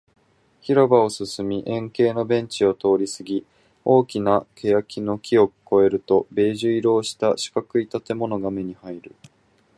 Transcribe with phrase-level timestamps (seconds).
[0.61, 3.45] 広場を進み、円形のベンチを通りすぎ、
[3.85, 9.15] 大きな欅の木を越えると、ベージュ色をした四角い建物が目に入る